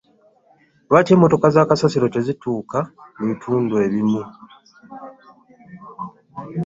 [0.89, 2.77] Lwaki emmotoka za kasasiro tezituuka
[3.17, 4.21] mu bitundu ebimu.